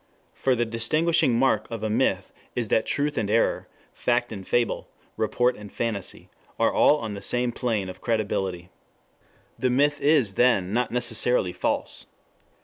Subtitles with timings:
[0.33, 4.87] For the distinguishing mark of a myth is that truth and error, fact and fable,
[5.15, 6.27] report and fantasy,
[6.57, 8.71] are all on the same plane of credibility.
[9.59, 12.07] The myth is, then, not necessarily false.